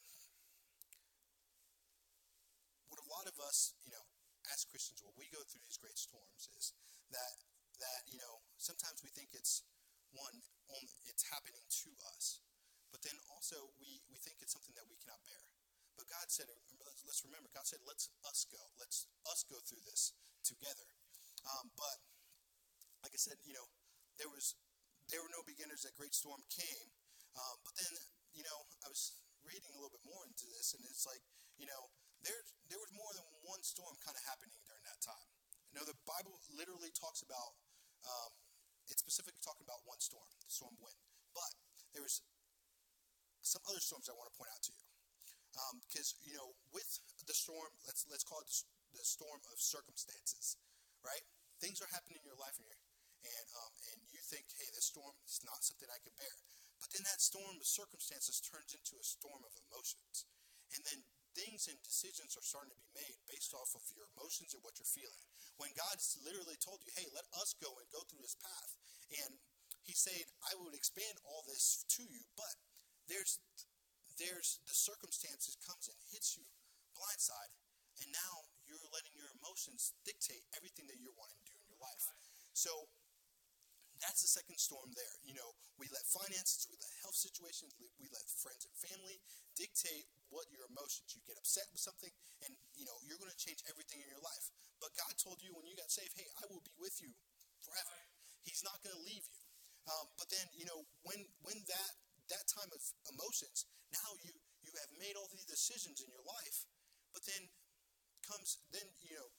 [2.90, 4.06] what a lot of us, you know,
[4.52, 6.74] as Christians, what we go through these great storms is
[7.14, 7.36] that
[7.80, 9.64] that you know sometimes we think it's
[10.12, 10.44] one
[10.76, 12.44] only, it's happening to us,
[12.92, 15.46] but then also we we think it's something that we cannot bear.
[16.00, 16.50] But God said,
[17.06, 20.88] let's remember, God said, let's us go, let's us go through this together.
[21.46, 22.00] Um, but
[23.02, 23.68] like I said, you know,
[24.18, 24.54] there was
[25.10, 25.84] there were no beginners.
[25.84, 26.90] That great storm came,
[27.36, 27.94] um, but then
[28.34, 31.22] you know I was reading a little bit more into this, and it's like
[31.58, 31.90] you know
[32.22, 35.28] there there was more than one storm kind of happening during that time.
[35.74, 37.56] You know, the Bible literally talks about
[38.04, 38.32] um,
[38.92, 41.00] it's specifically talking about one storm, the storm wind,
[41.34, 41.52] but
[41.96, 42.22] there was
[43.42, 44.86] some other storms I want to point out to you
[45.84, 46.88] because um, you know with
[47.28, 48.48] the storm, let's let's call it
[48.96, 50.56] the storm of circumstances,
[51.04, 51.24] right?
[51.60, 52.68] Things are happening in your life, and
[53.26, 56.36] and um, and you think, hey, this storm is not something I can bear.
[56.82, 60.26] But then that storm of circumstances turns into a storm of emotions,
[60.74, 61.06] and then
[61.38, 64.76] things and decisions are starting to be made based off of your emotions and what
[64.82, 65.26] you're feeling.
[65.62, 68.72] When God literally told you, hey, let us go and go through this path,
[69.24, 69.38] and
[69.86, 72.56] He's saying, I would expand all this to you, but
[73.10, 73.42] there's
[74.18, 76.46] there's the circumstances comes and hits you
[76.94, 77.54] blindside,
[78.02, 81.82] and now you're letting your emotions dictate everything that you're wanting to do in your
[81.82, 82.10] life.
[82.54, 82.90] So
[84.02, 85.16] that's the second storm there.
[85.22, 89.22] You know, we let finances, we let health situations, we let friends and family
[89.54, 91.14] dictate what your emotions.
[91.14, 92.10] You get upset with something,
[92.44, 94.50] and you know you're going to change everything in your life.
[94.82, 97.14] But God told you when you got saved, "Hey, I will be with you
[97.62, 97.98] forever.
[98.42, 99.42] He's not going to leave you."
[99.86, 101.94] Um, but then, you know, when when that
[102.34, 102.82] that time of
[103.14, 104.34] emotions, now you
[104.66, 106.66] you have made all these decisions in your life,
[107.14, 107.50] but then
[108.26, 109.30] comes then you know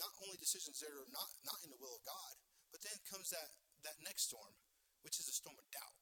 [0.00, 2.34] not only decisions that are not not in the will of God,
[2.72, 3.48] but then comes that
[3.86, 4.52] that next storm,
[5.06, 5.96] which is a storm of doubt.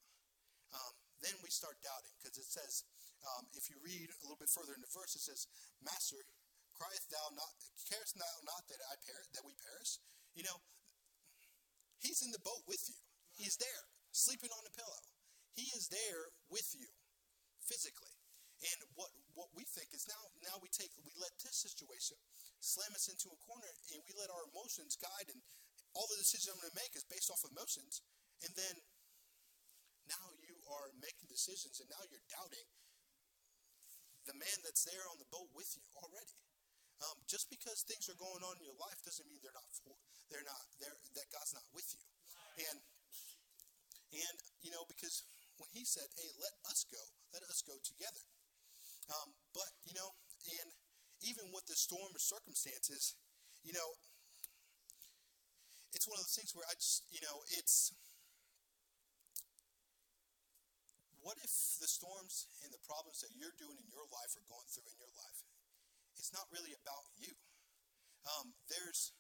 [0.73, 2.83] Um, then we start doubting because it says,
[3.25, 5.47] um, if you read a little bit further in the verse, it says,
[5.81, 6.21] "Master,
[6.77, 7.57] crieth thou not?
[7.89, 9.97] Carest thou not that I perish, that we perish?"
[10.35, 10.59] You know,
[12.01, 13.01] he's in the boat with you.
[13.37, 15.01] He's there, sleeping on the pillow.
[15.55, 16.91] He is there with you,
[17.65, 18.13] physically.
[18.65, 22.17] And what what we think is now now we take we let this situation
[22.61, 25.43] slam us into a corner and we let our emotions guide and
[25.95, 28.03] all the decisions I'm going to make is based off of emotions.
[28.43, 28.75] And then
[30.11, 32.67] now you are making decisions and now you're doubting
[34.27, 36.37] the man that's there on the boat with you already.
[37.03, 39.93] Um, just because things are going on in your life doesn't mean they're not for,
[40.31, 42.03] they're not there that God's not with you.
[42.71, 42.79] And
[44.15, 45.27] and you know because
[45.59, 47.03] when He said, "Hey, let us go,
[47.35, 48.23] let us go together."
[49.11, 50.15] Um, but you know,
[50.63, 50.71] and
[51.27, 53.19] even with the storm of circumstances,
[53.67, 53.89] you know,
[55.95, 57.95] it's one of those things where I just, you know, it's
[61.25, 64.69] what if the storms and the problems that you're doing in your life or going
[64.69, 65.41] through in your life,
[66.21, 67.33] it's not really about you.
[68.29, 69.17] Um, there's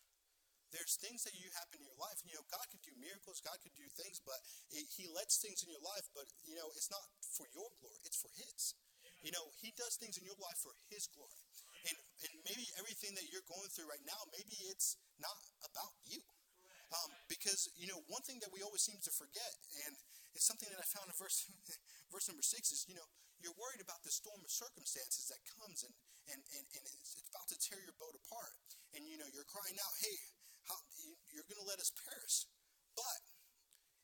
[0.74, 2.18] there's things that you happen in your life.
[2.18, 4.42] and You know, God could do miracles, God could do things, but
[4.74, 6.04] it, He lets things in your life.
[6.12, 8.74] But you know, it's not for your glory; it's for His.
[9.22, 11.40] You know, He does things in your life for His glory.
[11.88, 16.20] And and maybe everything that you're going through right now, maybe it's not about you.
[17.44, 19.52] Because, you know, one thing that we always seem to forget,
[19.84, 19.92] and
[20.32, 21.44] it's something that I found in verse,
[22.14, 23.04] verse number six, is, you know,
[23.36, 25.92] you're worried about the storm of circumstances that comes and,
[26.32, 28.56] and, and, and it's about to tear your boat apart.
[28.96, 30.16] And, you know, you're crying out, hey,
[30.72, 30.80] how,
[31.36, 32.48] you're going to let us perish.
[32.96, 33.20] But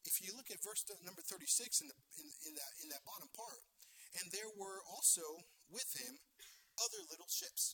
[0.05, 3.33] if you look at verse number 36 in, the, in, in, that, in that bottom
[3.33, 3.65] part,
[4.21, 5.25] and there were also
[5.73, 6.13] with him
[6.77, 7.73] other little ships.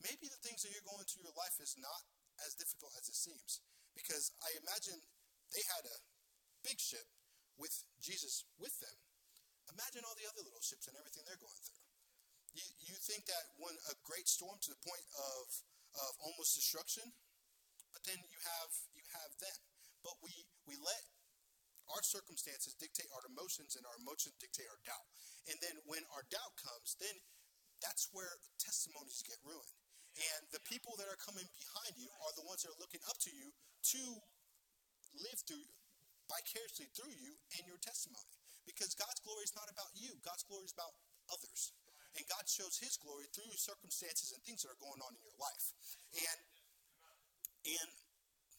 [0.00, 2.00] Maybe the things that you're going through your life is not
[2.46, 3.62] as difficult as it seems.
[3.92, 4.98] Because I imagine
[5.52, 5.98] they had a
[6.64, 7.04] big ship
[7.60, 8.96] with Jesus with them.
[9.70, 11.84] Imagine all the other little ships and everything they're going through.
[12.52, 15.44] You, you think that when a great storm to the point of,
[15.96, 17.04] of almost destruction,
[17.92, 19.60] but then you have you have them.
[20.00, 20.32] But we
[20.64, 21.04] we let
[21.92, 25.06] our circumstances dictate our emotions and our emotions dictate our doubt.
[25.50, 27.12] And then when our doubt comes, then
[27.82, 29.76] that's where testimonies get ruined.
[30.12, 33.16] And the people that are coming behind you are the ones that are looking up
[33.24, 33.48] to you
[33.96, 34.02] to
[35.24, 35.64] live through
[36.28, 38.36] vicariously through you and your testimony.
[38.64, 40.94] Because God's glory is not about you, God's glory is about
[41.32, 41.74] others.
[42.12, 45.38] And God shows his glory through circumstances and things that are going on in your
[45.40, 45.72] life.
[46.12, 46.40] And
[47.62, 47.90] and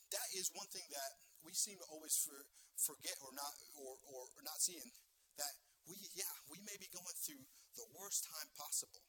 [0.09, 1.11] that is one thing that
[1.43, 2.39] we seem to always for,
[2.79, 4.89] forget or not or, or, or not seeing
[5.37, 5.53] that
[5.85, 7.45] we yeah, we may be going through
[7.77, 9.05] the worst time possible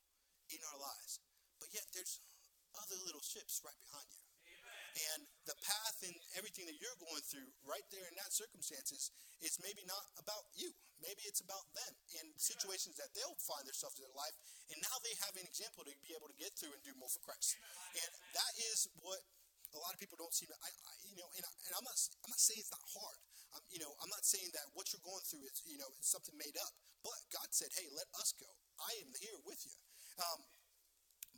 [0.52, 1.24] in our lives.
[1.56, 2.20] But yet there's
[2.80, 4.24] other little ships right behind you.
[4.46, 4.84] Amen.
[4.94, 9.10] And the path and everything that you're going through right there in that circumstances
[9.42, 10.70] is maybe not about you.
[11.02, 14.36] Maybe it's about them and situations that they'll find themselves in their life,
[14.72, 17.10] and now they have an example to be able to get through and do more
[17.12, 17.60] for Christ.
[17.92, 19.20] And that is what
[19.74, 20.56] a lot of people don't seem to.
[20.62, 23.18] I, I you know, and, I, and I'm not I'm not saying it's not hard.
[23.54, 26.34] I'm, you know, I'm not saying that what you're going through is you know something
[26.38, 26.72] made up.
[27.02, 28.48] But God said, "Hey, let us go.
[28.80, 29.74] I am here with you."
[30.22, 30.40] Um,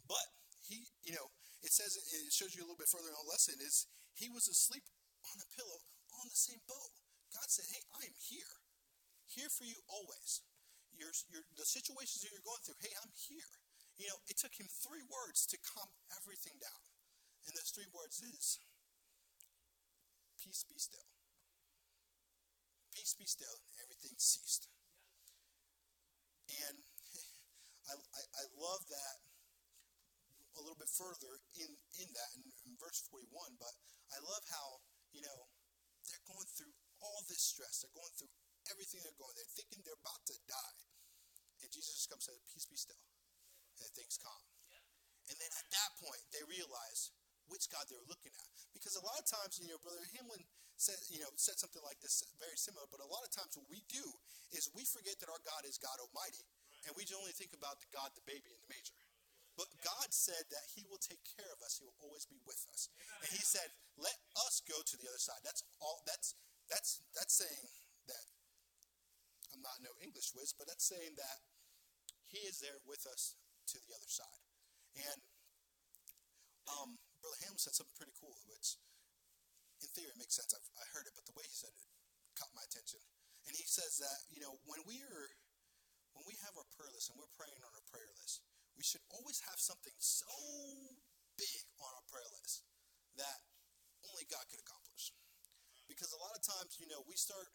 [0.07, 0.27] but
[0.67, 1.31] he, you know,
[1.63, 4.47] it says it shows you a little bit further in the lesson is he was
[4.47, 4.87] asleep
[5.31, 5.81] on a pillow
[6.19, 6.93] on the same boat.
[7.35, 8.55] God said, "Hey, I am here,
[9.27, 10.43] here for you always.
[10.95, 12.79] Your, your the situations that you're going through.
[12.81, 13.53] Hey, I'm here."
[13.97, 15.89] You know, it took him three words to calm
[16.21, 16.83] everything down,
[17.49, 18.61] and those three words is,
[20.39, 21.09] "Peace, be still."
[22.95, 23.61] Peace, be still.
[23.85, 24.69] Everything ceased,
[26.49, 26.81] and
[27.91, 29.17] I, I, I love that
[30.57, 33.29] a little bit further in, in that in, in verse 41,
[33.61, 33.73] but
[34.13, 34.81] I love how,
[35.13, 35.39] you know,
[36.09, 36.73] they're going through
[37.05, 37.85] all this stress.
[37.85, 38.33] They're going through
[38.73, 39.35] everything they're going.
[39.37, 40.79] They're thinking they're about to die.
[41.63, 43.01] And Jesus just comes and says, Peace be still.
[43.83, 44.45] And things calm.
[45.29, 47.11] And then at that point, they realize
[47.51, 48.49] which God they were looking at.
[48.73, 50.43] Because a lot of times, you know, Brother Hamlin
[50.79, 53.67] said, you know, said something like this, very similar, but a lot of times what
[53.67, 54.05] we do
[54.55, 56.45] is we forget that our God is God Almighty,
[56.85, 58.95] and we only think about the God, the baby, in the manger.
[59.57, 61.81] But God said that He will take care of us.
[61.81, 62.93] He will always be with us.
[63.25, 66.05] And He said, "Let us go to the other side." That's all.
[66.05, 66.37] That's
[66.69, 67.67] that's that's saying
[68.07, 68.25] that
[69.57, 71.39] I'm not no English whiz, but that's saying that
[72.29, 73.41] He is there with us
[73.73, 74.45] to the other side.
[74.97, 75.21] And
[76.69, 78.77] um, Brother Ham said something pretty cool, which
[79.81, 80.53] in theory makes sense.
[80.53, 81.85] I've, I heard it, but the way he said it
[82.37, 83.01] caught my attention.
[83.49, 85.29] And he says that you know when we are
[86.17, 88.41] when we have our prayer list and we're praying on our prayer list,
[88.77, 90.29] we should always have something so
[91.41, 92.65] big on our prayer list
[93.17, 93.41] that
[94.05, 95.17] only God could accomplish.
[95.89, 97.49] Because a lot of times, you know, we start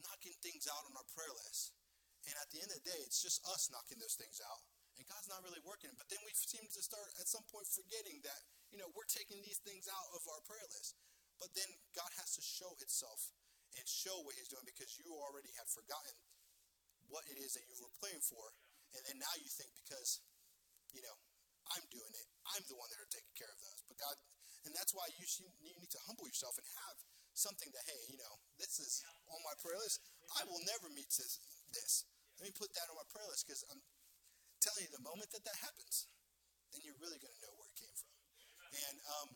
[0.00, 1.76] knocking things out on our prayer list,
[2.24, 4.60] and at the end of the day, it's just us knocking those things out,
[4.96, 5.92] and God's not really working.
[5.94, 8.40] But then we seem to start at some point forgetting that,
[8.72, 10.96] you know, we're taking these things out of our prayer list.
[11.38, 13.30] But then God has to show Himself
[13.78, 16.16] and show what He's doing because you already have forgotten
[17.06, 18.52] what it is that you were praying for
[18.96, 20.20] and then now you think because,
[20.92, 21.16] you know,
[21.76, 23.80] I'm doing it, I'm the one that are taking care of those.
[23.84, 24.16] But God,
[24.64, 26.96] and that's why you, should, you need to humble yourself and have
[27.36, 30.00] something that, hey, you know, this is on my prayer list.
[30.34, 31.38] I will never meet this.
[31.70, 32.08] this.
[32.40, 33.82] Let me put that on my prayer list because I'm
[34.64, 36.08] telling you, the moment that that happens,
[36.72, 38.12] then you're really going to know where it came from.
[38.88, 39.28] And, um,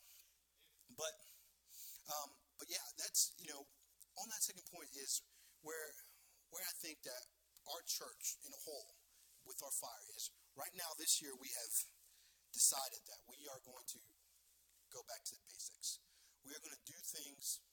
[0.99, 1.15] but,
[2.11, 2.29] um,
[2.61, 3.65] but yeah, that's, you know,
[4.21, 5.25] on that second point is
[5.65, 5.97] where,
[6.53, 7.25] where I think that
[7.71, 9.02] our church in a whole
[9.47, 11.75] with our fire is right now this year we have
[12.53, 14.01] decided that we are going to
[14.93, 15.99] go back to the basics.
[16.45, 17.65] We are going to do things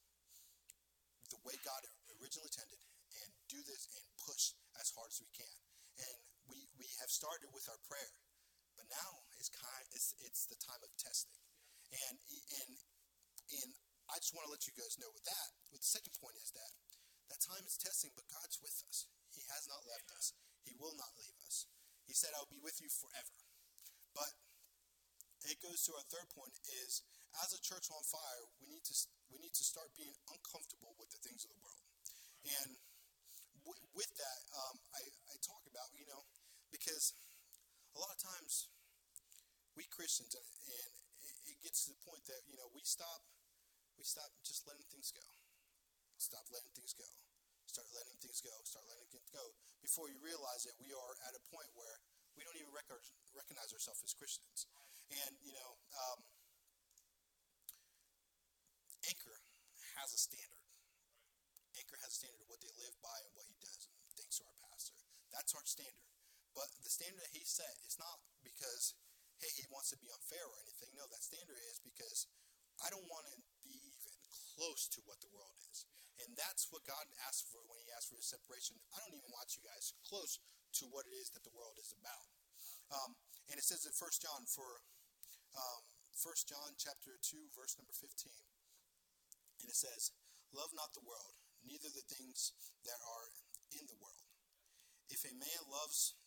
[1.30, 1.84] the way God
[2.18, 2.82] originally intended
[3.22, 5.58] and do this and push as hard as we can.
[6.00, 8.14] And we, we have started with our prayer,
[8.80, 11.36] but now it's kind it's it's the time of testing.
[11.92, 12.72] And and
[13.62, 13.70] and
[14.10, 15.50] I just want to let you guys know with that.
[15.70, 16.72] With the second point is that
[17.30, 19.06] that time is testing, but God's with us.
[19.39, 20.36] He has not left us.
[20.67, 21.71] He will not leave us.
[22.04, 23.39] He said, I'll be with you forever.
[24.12, 24.36] But
[25.47, 26.52] it goes to our third point
[26.84, 27.08] is
[27.39, 28.95] as a church on fire, we need to
[29.32, 31.86] we need to start being uncomfortable with the things of the world.
[32.43, 32.75] And
[33.63, 36.28] w- with that, um, I, I talk about you know
[36.73, 37.15] because
[37.95, 38.67] a lot of times
[39.78, 40.91] we Christians and
[41.47, 43.23] it gets to the point that you know we stop
[43.95, 45.23] we stop just letting things go.
[46.19, 47.08] Stop letting things go.
[47.70, 48.50] Start letting things go.
[48.66, 49.46] Start letting things go.
[49.86, 52.02] Before you realize it, we are at a point where
[52.34, 52.90] we don't even rec-
[53.38, 54.66] recognize ourselves as Christians.
[55.14, 56.20] And, you know, um,
[59.06, 59.38] Anchor
[60.02, 60.66] has a standard.
[61.78, 63.86] Anchor has a standard of what they live by and what he does.
[63.86, 64.98] And thanks to our pastor.
[65.30, 66.10] That's our standard.
[66.58, 68.98] But the standard that he set is not because,
[69.38, 70.90] hey, he wants to be unfair or anything.
[70.98, 72.26] No, that standard is because
[72.82, 74.18] I don't want to be even
[74.58, 75.86] close to what the world is.
[76.26, 78.76] And that's what God asked for when He asked for His separation.
[78.92, 80.40] I don't even want you guys close
[80.80, 82.28] to what it is that the world is about.
[82.92, 83.16] Um,
[83.50, 84.84] and it says in 1 John for
[85.56, 85.84] um,
[86.20, 88.30] 1 John chapter 2, verse number 15.
[89.64, 90.12] And it says,
[90.52, 92.52] Love not the world, neither the things
[92.84, 93.28] that are
[93.78, 94.26] in the world.
[95.10, 96.18] If a man loves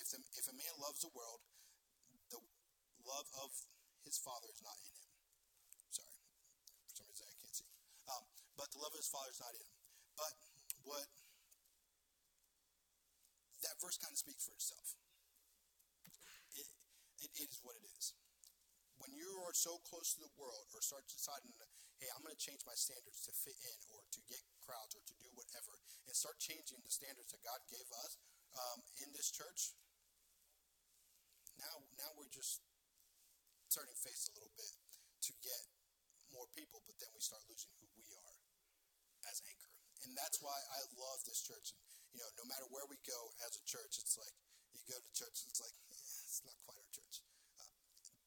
[0.00, 1.44] if, the, if a man loves the world,
[2.32, 2.40] the
[3.04, 3.52] love of
[4.00, 5.10] his father is not in him.
[5.92, 6.16] Sorry,
[6.88, 7.68] for some reason I can't see.
[8.08, 8.24] Um,
[8.56, 9.76] but love of his father is not in him.
[10.16, 10.34] But
[10.88, 11.06] what
[13.60, 14.96] that verse kind of speaks for itself.
[16.56, 16.68] It,
[17.20, 18.16] it is what it is.
[18.96, 21.52] When you are so close to the world, or start deciding,
[22.00, 25.04] hey, I'm going to change my standards to fit in or to get crowds or
[25.04, 28.20] to do whatever, and start changing the standards that God gave us
[28.56, 29.76] um, in this church,
[31.60, 32.64] now now we're just
[33.70, 34.72] turning face a little bit
[35.28, 35.62] to get
[36.32, 38.36] more people, but then we start losing who we are
[39.30, 39.70] as Anchor.
[40.04, 41.76] And that's why I love this church.
[41.76, 41.80] And,
[42.14, 44.32] you know, no matter where we go as a church, it's like
[44.72, 47.20] you go to church, it's like eh, it's not quite our church.
[47.60, 47.68] Uh,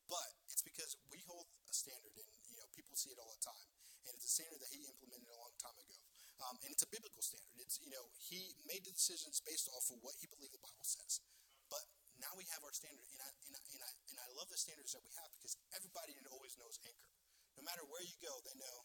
[0.08, 3.42] but it's because we hold a standard, and you know, people see it all the
[3.42, 3.68] time,
[4.06, 5.98] and it's a standard that he implemented a long time ago.
[6.44, 7.56] Um, and it's a biblical standard.
[7.58, 10.86] It's you know he made the decisions based off of what he believed the Bible
[10.86, 11.24] says.
[11.72, 11.84] But
[12.22, 14.60] now we have our standard, and I, and I, and I, and I love the
[14.60, 17.12] standards that we have because everybody always knows Anchor.
[17.58, 18.78] No matter where you go, they know,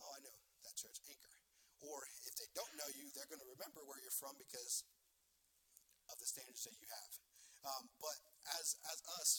[0.00, 1.33] oh, I know that church, Anchor.
[1.84, 4.88] Or if they don't know you, they're going to remember where you're from because
[6.08, 7.12] of the standards that you have.
[7.64, 8.18] Um, but
[8.60, 9.30] as as us,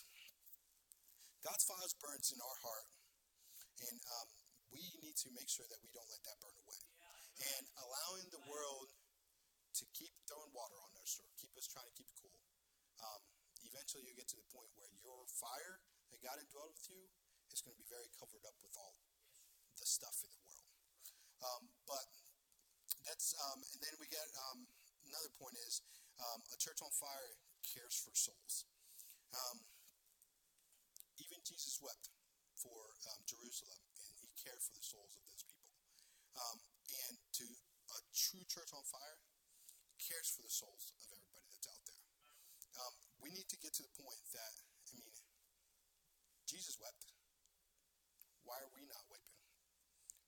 [1.42, 2.90] God's fire burns in our heart,
[3.86, 4.30] and um,
[4.74, 6.82] we need to make sure that we don't let that burn away.
[7.36, 8.90] And allowing the world
[9.78, 12.40] to keep throwing water on us or keep us trying to keep it cool.
[13.04, 13.22] Um,
[13.68, 15.84] eventually, you get to the point where your fire
[16.16, 17.12] that God indwelled with you
[17.52, 18.96] is going to be very covered up with all
[19.76, 20.72] the stuff in the world.
[21.44, 22.08] Um, but
[23.06, 24.66] that's um, and then we get um,
[25.06, 25.86] another point is
[26.18, 28.66] um, a church on fire cares for souls.
[29.34, 29.62] Um,
[31.22, 32.12] even Jesus wept
[32.58, 32.76] for
[33.14, 35.70] um, Jerusalem, and he cared for the souls of those people.
[36.36, 36.58] Um,
[37.08, 37.46] and to
[37.94, 39.20] a true church on fire
[40.02, 42.02] cares for the souls of everybody that's out there.
[43.24, 44.54] we need to get to the point that
[44.92, 45.16] I mean,
[46.46, 47.10] Jesus wept.
[48.46, 49.42] Why are we not weeping?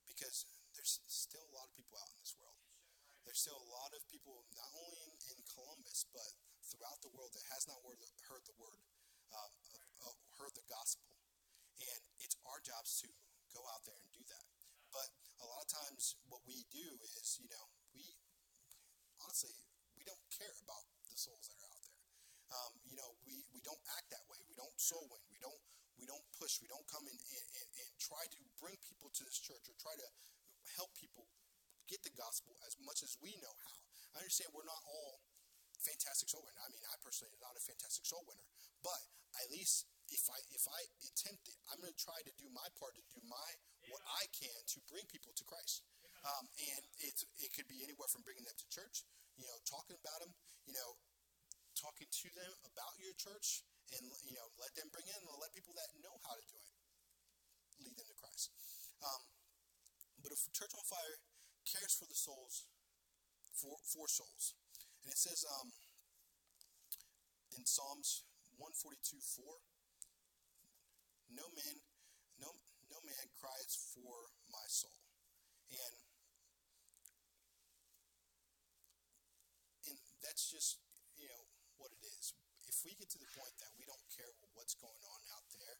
[0.09, 2.66] Because there's still a lot of people out in this world
[3.27, 6.31] there's still a lot of people, not only in, in Columbus, but
[6.63, 7.99] throughout the world that has not word,
[8.31, 8.79] heard the word,
[9.35, 9.51] uh,
[10.07, 11.11] uh, heard the gospel.
[11.75, 13.11] And it's our jobs to
[13.51, 14.45] go out there and do that.
[14.95, 15.11] But
[15.43, 16.87] a lot of times, what we do
[17.19, 18.15] is, you know, we
[19.19, 19.51] honestly
[19.99, 22.01] we don't care about the souls that are out there.
[22.47, 24.39] Um, you know, we, we don't act that way.
[24.47, 25.19] We don't soul win.
[25.27, 25.59] We don't
[25.99, 26.63] we don't push.
[26.63, 29.75] We don't come in and, and, and try to bring people to this church or
[29.75, 30.07] try to
[30.79, 31.27] help people
[31.88, 33.78] get the gospel as much as we know how.
[34.15, 35.23] I understand we're not all
[35.82, 36.60] fantastic soul winner.
[36.62, 38.43] I mean, I personally am not a fantastic soul winner,
[38.84, 39.00] but
[39.39, 42.65] at least if I if I attempt it, I'm going to try to do my
[42.80, 43.50] part to do my
[43.91, 45.84] what I can to bring people to Christ.
[46.26, 49.06] Um, and it's it could be anywhere from bringing them to church,
[49.38, 50.32] you know, talking about them,
[50.65, 50.97] you know,
[51.78, 53.63] talking to them about your church,
[53.95, 56.58] and you know, let them bring in and let people that know how to do
[56.58, 56.73] it
[57.82, 58.50] lead them to Christ.
[59.06, 59.21] Um,
[60.21, 61.17] but if Church on Fire
[61.67, 62.63] cares for the souls,
[63.51, 64.56] for, for souls.
[65.03, 65.67] And it says um,
[67.60, 68.23] in Psalms
[68.56, 69.43] 142 4,
[71.36, 71.75] no man,
[72.39, 72.49] no,
[72.88, 74.15] no man cries for
[74.47, 75.03] my soul.
[75.67, 75.95] And,
[79.91, 80.80] and that's just,
[81.19, 81.43] you know,
[81.75, 82.32] what it is.
[82.67, 85.77] If we get to the point that we don't care what's going on out there,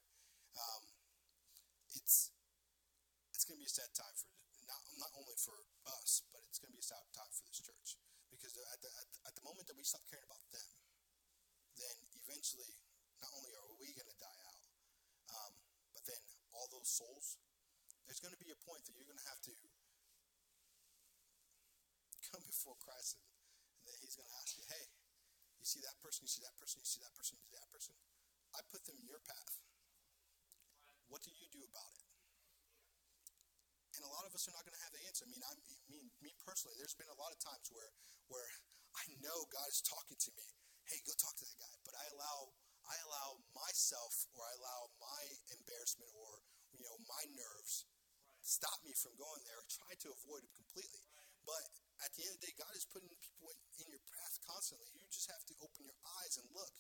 [0.56, 0.84] um,
[1.95, 2.32] it's
[3.36, 4.32] it's going to be a sad time for
[4.97, 5.55] not only for
[6.01, 7.97] us, but it's going to be a sad time for this church.
[8.33, 10.69] Because at the, at the, at the moment that we stop caring about them,
[11.77, 12.73] then eventually,
[13.21, 14.62] not only are we going to die out,
[15.31, 15.53] um,
[15.93, 16.21] but then
[16.57, 17.38] all those souls,
[18.05, 19.53] there's going to be a point that you're going to have to
[22.27, 23.23] come before Christ and,
[23.79, 24.86] and then he's going to ask you, hey,
[25.62, 27.71] you see that person, you see that person, you see that person, you see that
[27.71, 27.95] person.
[28.55, 29.60] I put them in your path.
[31.07, 32.07] What do you do about it?
[33.97, 35.25] And a lot of us are not going to have the answer.
[35.25, 35.53] I mean, I
[35.89, 37.89] mean, me personally, there's been a lot of times where
[38.29, 38.45] where
[38.93, 40.47] I know God is talking to me.
[40.86, 42.53] Hey, go talk to that guy, but I allow
[42.88, 45.23] I allow myself or I allow my
[45.57, 47.89] embarrassment or you know my nerves
[48.45, 49.60] stop me from going there.
[49.67, 51.03] Try to avoid it completely.
[51.43, 51.63] But
[52.03, 54.88] at the end of the day, God is putting people in, in your path constantly.
[54.95, 56.71] You just have to open your eyes and look.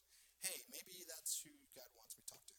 [0.43, 2.55] Hey, maybe that's who God wants me to talk to.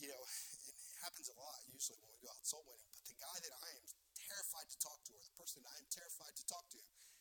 [0.00, 2.88] You know, it happens a lot usually when we go out soul winning
[3.20, 3.84] guy that I am
[4.16, 6.80] terrified to talk to, or the person I am terrified to talk to,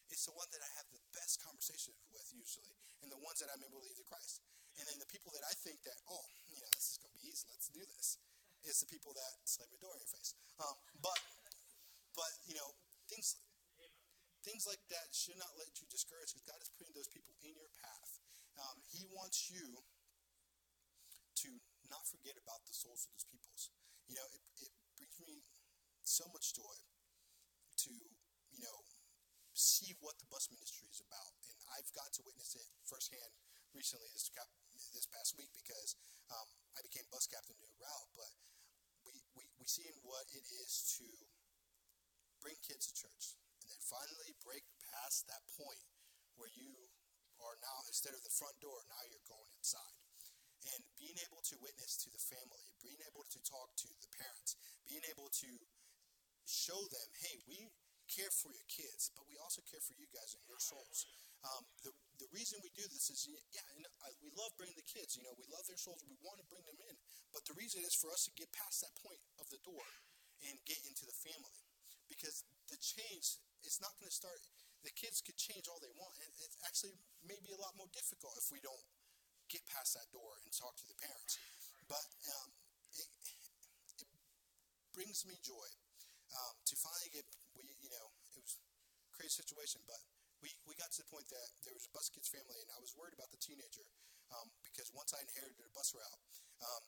[0.09, 2.73] is the one that I have the best conversation with usually,
[3.03, 4.41] and the ones that I'm able to lead to Christ.
[4.79, 7.19] And then the people that I think that, oh, you know, this is going to
[7.19, 8.17] be easy, let's do this,
[8.63, 10.33] is the people that slam a door in your face.
[10.59, 11.19] Um, but,
[12.15, 12.75] but you know,
[13.11, 13.39] things
[14.43, 17.51] things like that should not let you discourage because God is putting those people in
[17.53, 18.11] your path.
[18.55, 19.83] Um, he wants you
[21.43, 21.49] to
[21.91, 23.71] not forget about the souls of those peoples.
[24.07, 24.41] You know, it,
[26.19, 26.77] so much joy
[27.87, 27.95] to,
[28.51, 28.83] you know,
[29.55, 31.31] see what the bus ministry is about.
[31.47, 33.31] And I've got to witness it firsthand
[33.71, 34.27] recently this,
[34.91, 35.95] this past week because
[36.27, 38.11] um, I became bus captain to a route.
[38.19, 38.35] But
[39.07, 41.07] we, we, we see what it is to
[42.43, 45.87] bring kids to church and then finally break past that point
[46.35, 46.75] where you
[47.39, 49.95] are now, instead of the front door, now you're going inside.
[50.75, 54.59] And being able to witness to the family, being able to talk to the parents,
[54.83, 55.51] being able to
[56.49, 57.69] show them, hey, we
[58.09, 61.05] care for your kids, but we also care for you guys and your souls.
[61.45, 63.63] Um, the, the reason we do this is, yeah,
[64.03, 65.15] I, we love bringing the kids.
[65.15, 66.03] You know, we love their souls.
[66.03, 66.95] We want to bring them in.
[67.31, 69.85] But the reason is for us to get past that point of the door
[70.43, 71.63] and get into the family.
[72.11, 74.41] Because the change, it's not going to start,
[74.83, 76.17] the kids could change all they want.
[76.19, 78.83] And it actually may be a lot more difficult if we don't
[79.47, 81.39] get past that door and talk to the parents.
[81.87, 82.03] But
[82.35, 82.49] um,
[82.99, 83.09] it,
[84.01, 84.09] it
[84.91, 85.69] brings me joy
[86.35, 87.25] um, to finally get,
[87.57, 88.05] we, you know,
[88.37, 89.99] it was a crazy situation, but
[90.39, 92.79] we, we got to the point that there was a bus kids family, and I
[92.79, 93.83] was worried about the teenager
[94.31, 96.21] um, because once I inherited a bus route,
[96.63, 96.83] um,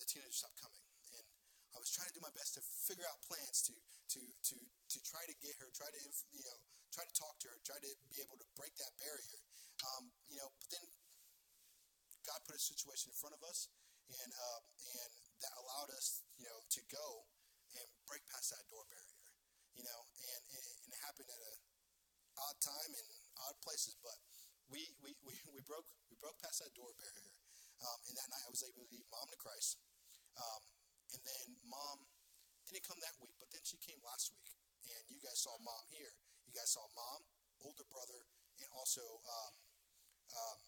[0.00, 0.80] the teenager stopped coming.
[1.14, 1.26] And
[1.74, 4.98] I was trying to do my best to figure out plans to, to, to, to
[5.04, 6.58] try to get her, try to, you know,
[6.94, 9.40] try to talk to her, try to be able to break that barrier.
[9.82, 10.86] Um, you know, but then
[12.24, 13.68] God put a situation in front of us,
[14.08, 14.60] and, uh,
[15.02, 15.10] and
[15.42, 17.26] that allowed us, you know, to go
[18.14, 19.26] break past that door barrier.
[19.74, 21.54] You know, and, and it happened at a
[22.46, 23.08] odd time and
[23.50, 24.14] odd places, but
[24.70, 27.34] we, we, we, we broke we broke past that door barrier.
[27.82, 29.82] Um, and that night I was able to lead mom to Christ.
[30.38, 30.62] Um,
[31.10, 32.06] and then mom
[32.70, 34.46] didn't come that week, but then she came last week.
[34.86, 36.14] And you guys saw mom here.
[36.46, 37.26] You guys saw mom,
[37.66, 38.30] older brother,
[38.62, 39.54] and also um,
[40.30, 40.60] um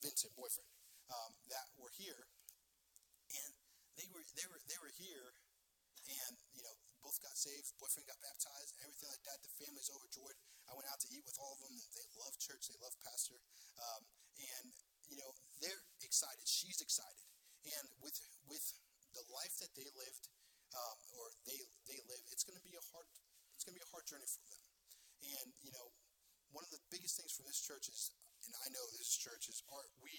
[0.00, 0.72] Vincent, boyfriend,
[1.12, 2.24] um, that were here.
[3.28, 3.52] And
[4.00, 5.36] they were they were they were here,
[6.08, 7.72] and you know both got saved.
[7.80, 9.40] Boyfriend got baptized, everything like that.
[9.40, 10.36] The family's overjoyed.
[10.68, 11.74] I went out to eat with all of them.
[11.96, 12.68] They love church.
[12.68, 13.40] They love pastor.
[13.80, 14.02] Um,
[14.38, 14.66] and
[15.08, 15.30] you know
[15.60, 16.44] they're excited.
[16.46, 17.26] She's excited.
[17.66, 18.16] And with
[18.48, 18.64] with
[19.12, 20.24] the life that they lived,
[20.72, 21.58] um, or they
[21.90, 23.08] they live, it's going to be a hard
[23.56, 24.62] it's going to be a hard journey for them.
[25.20, 25.92] And you know,
[26.54, 28.14] one of the biggest things for this church is,
[28.48, 30.12] and I know this church is, our, we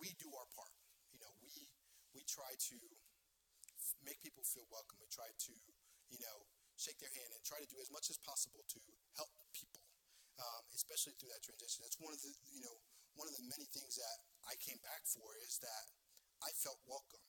[0.00, 0.72] we do our part.
[1.12, 1.52] You know, we
[2.16, 2.76] we try to
[4.08, 4.96] make people feel welcome.
[5.04, 5.52] We try to
[6.08, 6.36] you know,
[6.76, 8.78] shake their hand and try to do as much as possible to
[9.16, 9.84] help people,
[10.40, 11.84] um, especially through that transition.
[11.84, 12.76] That's one of the, you know,
[13.16, 15.84] one of the many things that I came back for is that
[16.40, 17.20] I felt welcome.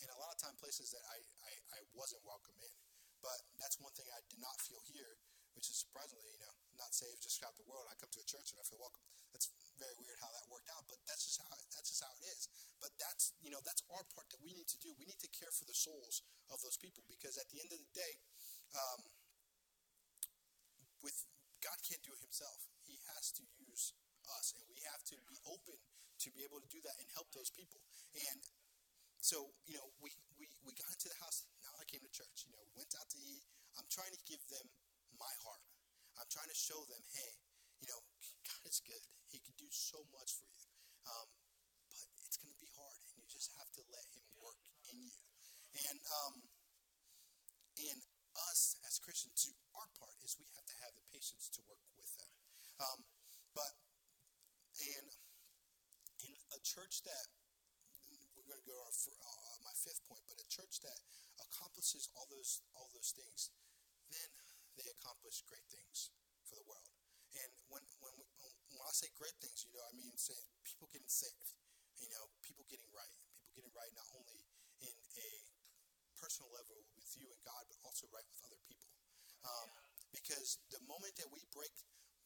[0.00, 2.74] And a lot of time places that I, I, I wasn't welcome in.
[3.20, 5.20] But that's one thing I did not feel here,
[5.52, 7.84] which is surprisingly, you know, not saved, just out the world.
[7.84, 9.04] I come to a church and I feel welcome.
[9.36, 12.24] That's very weird how that worked out, but that's just how that's just how it
[12.32, 12.48] is.
[13.20, 14.96] That's you know that's our part that we need to do.
[14.96, 17.76] We need to care for the souls of those people because at the end of
[17.76, 18.16] the day,
[18.72, 19.00] um,
[21.04, 21.28] with
[21.60, 22.64] God can't do it Himself.
[22.88, 23.92] He has to use
[24.40, 25.76] us, and we have to be open
[26.24, 27.84] to be able to do that and help those people.
[28.16, 28.40] And
[29.20, 31.44] so you know we we we got into the house.
[31.60, 32.48] Now I came to church.
[32.48, 33.44] You know, went out to eat.
[33.76, 34.64] I'm trying to give them
[35.20, 35.60] my heart.
[36.16, 37.32] I'm trying to show them, hey,
[37.84, 38.00] you know,
[38.48, 39.04] God is good.
[39.28, 40.68] He can do so much for you.
[41.04, 41.28] Um,
[42.16, 45.02] but it's going to be hard, and you just have to let Him work in
[45.02, 45.18] you.
[45.88, 46.34] And um,
[47.80, 48.00] and
[48.52, 51.80] us as Christians, do our part is we have to have the patience to work
[51.96, 52.32] with them.
[52.80, 53.00] Um,
[53.56, 53.72] but
[54.80, 55.08] and
[56.24, 57.26] in a church that
[58.36, 60.98] we're going to go on for uh, my fifth point, but a church that
[61.48, 63.52] accomplishes all those all those things,
[64.12, 64.28] then
[64.76, 66.12] they accomplish great things
[66.44, 66.88] for the world.
[67.40, 68.26] And when when, we,
[68.68, 71.56] when I say great things, you know, I mean saying people getting saved,
[72.00, 74.49] you know, people getting right, people getting right not only
[76.40, 78.88] personal level with you and God, but also right with other people.
[79.44, 79.68] Um,
[80.08, 81.72] because the moment that we break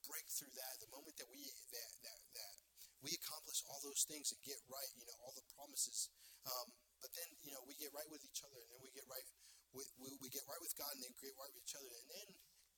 [0.07, 2.55] break through that, the moment that we that that, that
[3.03, 6.09] we accomplish all those things and get right, you know, all the promises.
[6.47, 6.71] Um,
[7.03, 9.27] but then, you know, we get right with each other, and then we get right
[9.75, 12.07] with we, we get right with God, and then get right with each other, and
[12.07, 12.29] then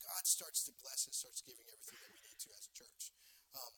[0.00, 3.12] God starts to bless and starts giving everything that we need to as a church.
[3.52, 3.74] Um,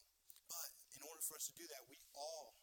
[0.46, 2.56] but in order for us to do that, we all,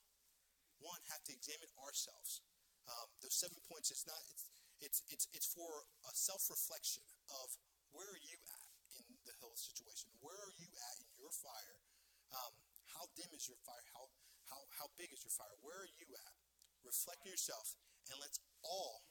[0.81, 2.43] one, have to examine ourselves.
[2.85, 4.45] Um, those seven points, it's not, it's,
[4.83, 7.47] it's, it's, it's for a self reflection of
[7.95, 8.69] where are you at
[8.99, 10.11] in the health situation?
[10.19, 11.79] Where are you at in your fire?
[12.35, 12.53] Um,
[12.91, 13.85] how dim is your fire?
[13.95, 14.07] How,
[14.51, 15.55] how, how big is your fire?
[15.63, 16.33] Where are you at?
[16.83, 17.75] Reflect yourself,
[18.11, 19.07] and let's all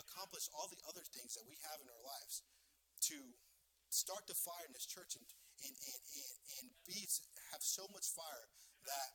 [0.00, 2.46] accomplish all the other things that we have in our lives
[3.12, 3.18] to
[3.92, 5.26] start the fire in this church and,
[5.66, 7.04] and, and, and, and be,
[7.52, 8.46] have so much fire
[8.88, 9.10] that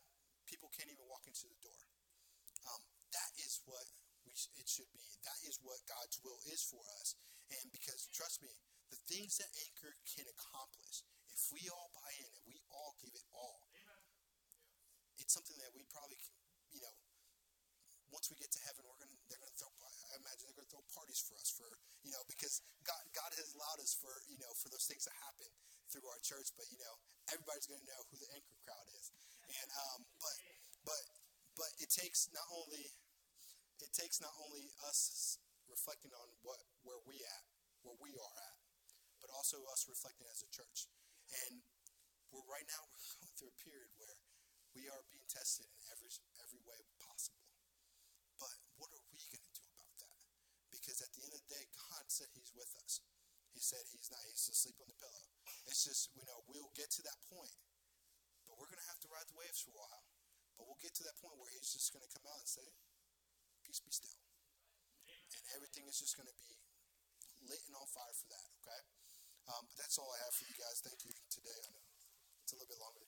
[0.46, 1.82] people can't even walk into the door.
[2.70, 2.82] Um,
[3.16, 3.88] that is what
[4.60, 5.08] it should be.
[5.24, 7.16] That is what God's will is for us.
[7.50, 8.52] And because, trust me,
[8.92, 13.14] the things that Anchor can accomplish, if we all buy in and we all give
[13.16, 13.66] it all,
[15.20, 16.36] it's something that we probably, can,
[16.76, 16.96] you know,
[18.14, 19.68] once we get to heaven, we're gonna they're gonna throw.
[20.14, 21.68] I imagine they're to throw parties for us for
[22.06, 25.14] you know because God God has allowed us for you know for those things to
[25.26, 25.50] happen
[25.90, 26.54] through our church.
[26.56, 26.96] But you know
[27.34, 29.12] everybody's to know who the anchor crowd is,
[29.50, 30.38] and um, but
[30.86, 31.02] but
[31.60, 32.88] but it takes not only
[33.96, 35.40] takes not only us
[35.72, 37.44] reflecting on what where we at
[37.86, 38.58] where we are at,
[39.22, 40.90] but also us reflecting as a church.
[41.46, 41.62] And
[42.34, 44.18] we're right now we're going through a period where
[44.74, 46.10] we are being tested in every
[46.42, 47.46] every way possible.
[48.42, 50.18] But what are we going to do about that?
[50.74, 53.00] Because at the end of the day, God said He's with us.
[53.56, 54.20] He said He's not.
[54.28, 55.26] He's asleep on the pillow.
[55.70, 57.56] It's just you know we'll get to that point,
[58.44, 60.04] but we're going to have to ride the waves for a while.
[60.60, 62.68] But we'll get to that point where He's just going to come out and say,
[63.76, 64.16] just be still.
[65.36, 66.56] And everything is just going to be
[67.52, 68.82] lit and on fire for that, okay?
[69.52, 70.80] Um, but that's all I have for you guys.
[70.80, 71.60] Thank you today.
[71.60, 71.84] I know
[72.40, 73.05] it's a little bit longer.